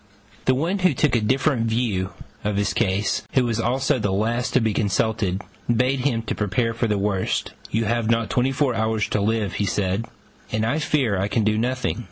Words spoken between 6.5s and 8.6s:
for the worst: "You have not twenty